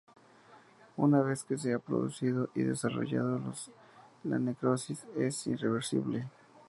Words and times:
Una 0.97 1.21
vez 1.21 1.43
que 1.43 1.59
se 1.59 1.75
ha 1.75 1.77
producido 1.77 2.49
y 2.55 2.63
desarrollado, 2.63 3.39
la 4.23 4.39
necrosis 4.39 5.05
es 5.15 5.45
irreversible. 5.45 6.27